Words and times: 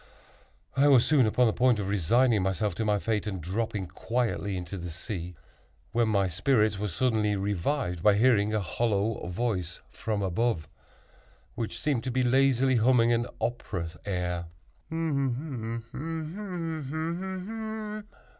I 0.75 0.87
was 0.87 1.05
soon 1.05 1.27
upon 1.27 1.45
the 1.45 1.53
point 1.53 1.77
of 1.77 1.87
resigning 1.87 2.41
myself 2.41 2.73
to 2.73 2.83
my 2.83 2.97
fate, 2.97 3.27
and 3.27 3.39
dropping 3.39 3.85
quietly 3.85 4.57
into 4.57 4.75
the 4.79 4.89
sea, 4.89 5.35
when 5.91 6.07
my 6.07 6.27
spirits 6.27 6.79
were 6.79 6.87
suddenly 6.87 7.35
revived 7.35 8.01
by 8.01 8.15
hearing 8.15 8.51
a 8.51 8.61
hollow 8.61 9.27
voice 9.27 9.79
from 9.91 10.23
above, 10.23 10.67
which 11.53 11.77
seemed 11.79 12.03
to 12.05 12.09
be 12.09 12.23
lazily 12.23 12.77
humming 12.77 13.13
an 13.13 13.27
opera 13.39 13.91
air. 14.03 14.45